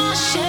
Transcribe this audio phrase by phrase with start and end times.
[0.00, 0.43] no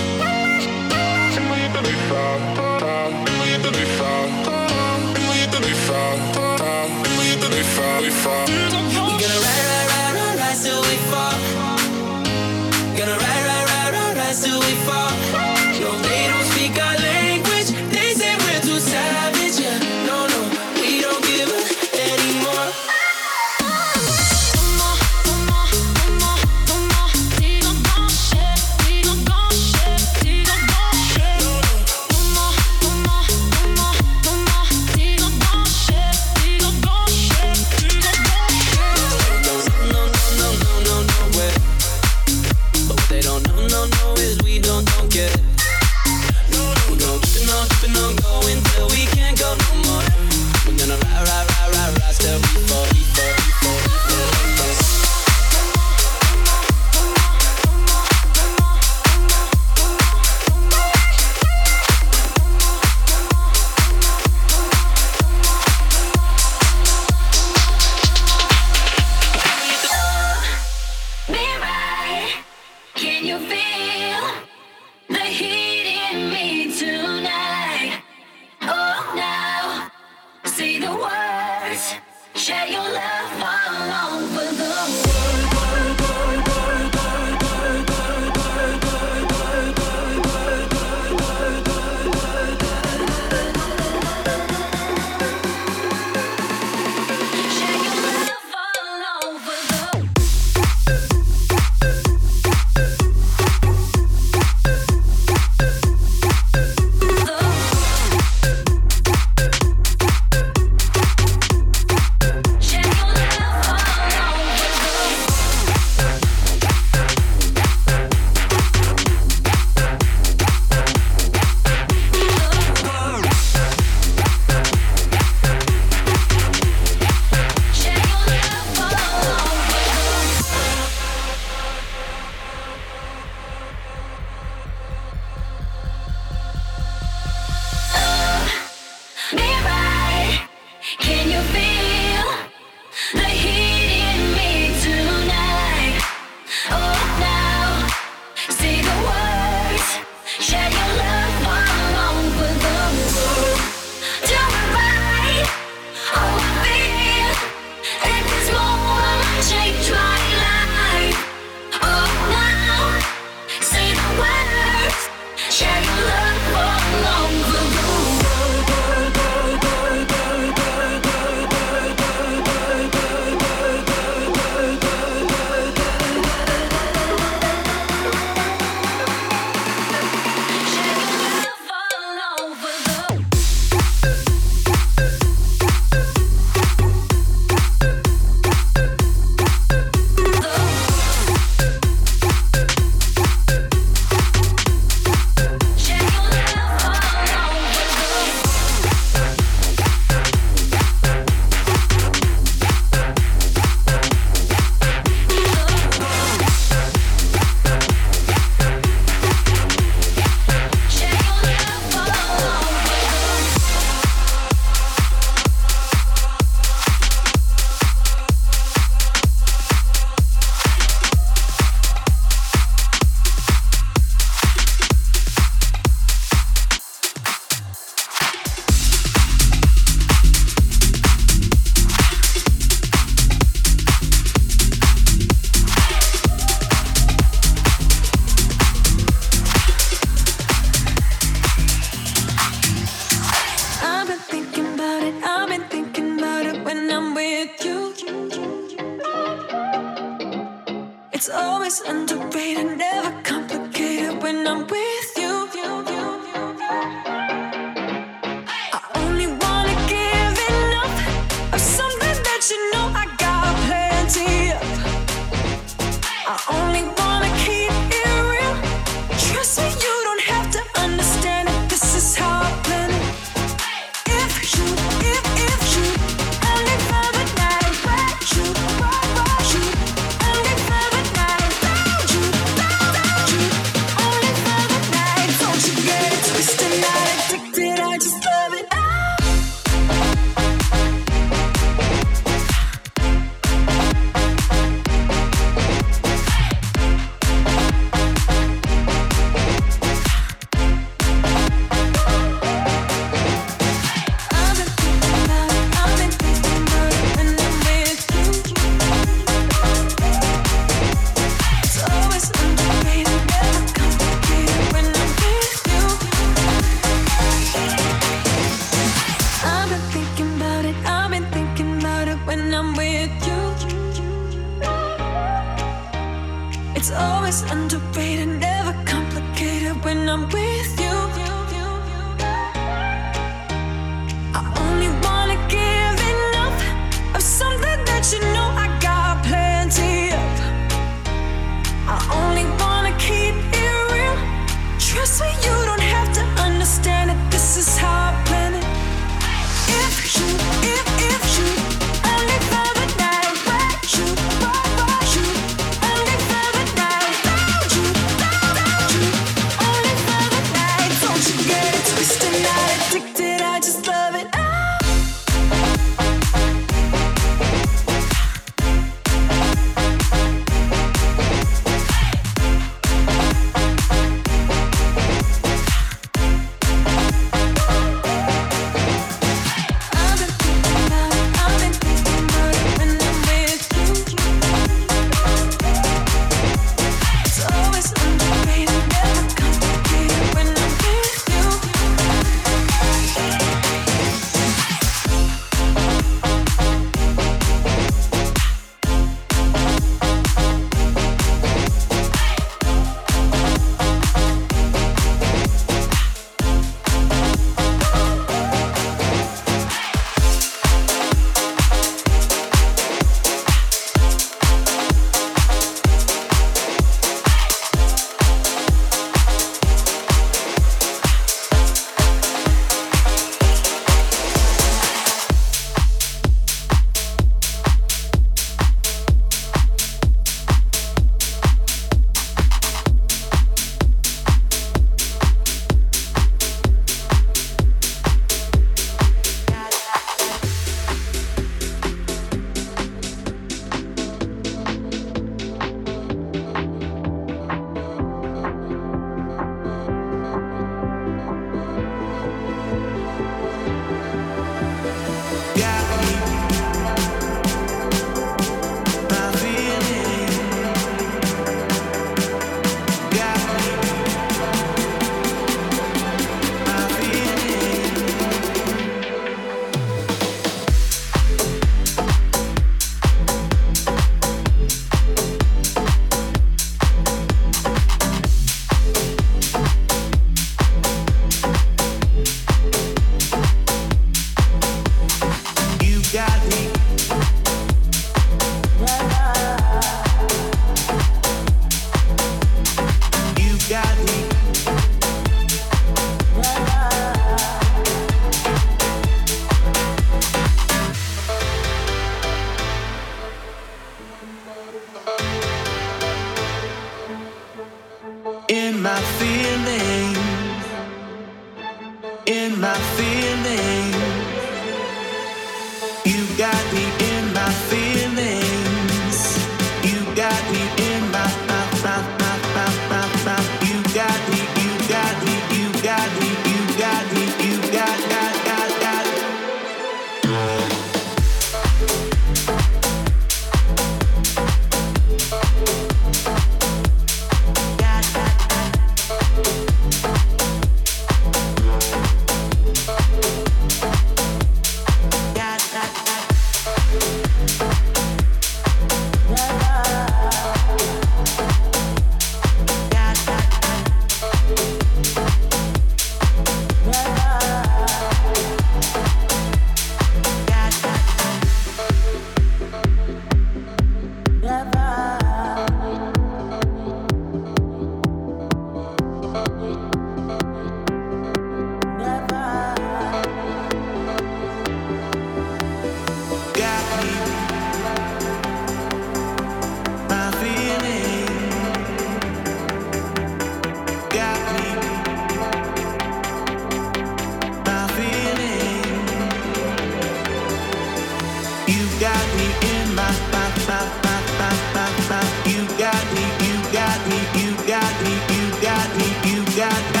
[599.61, 600.00] got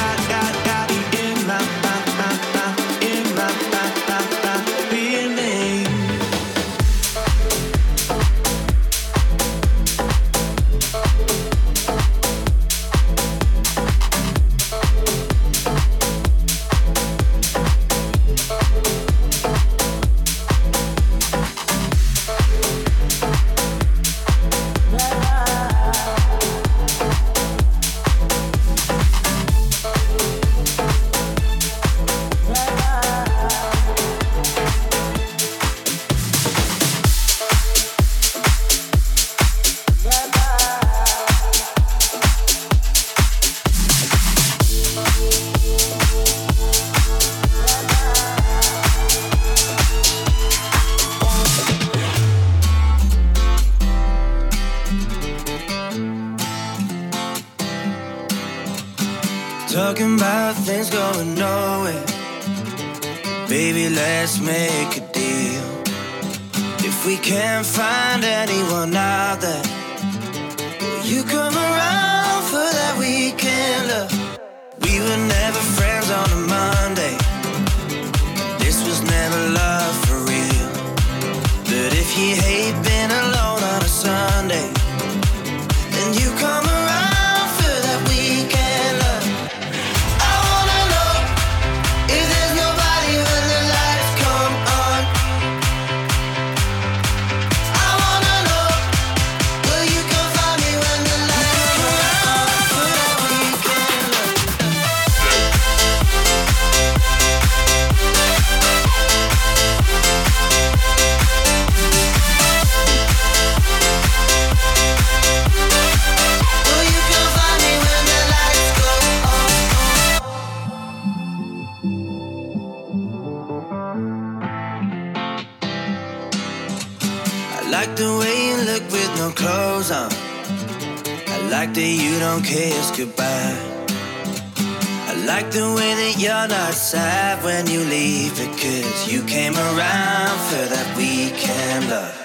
[135.41, 140.65] like the way that you're not sad when you leave because you came around for
[140.73, 142.20] that weekend love.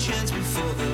[0.00, 0.89] Chance before the